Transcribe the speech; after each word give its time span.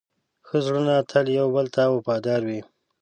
ښه 0.47 0.57
زړونه 0.65 0.95
تل 1.11 1.25
یو 1.39 1.47
بل 1.55 1.65
ته 1.75 1.83
وفادار 1.95 2.41
وي. 2.49 2.61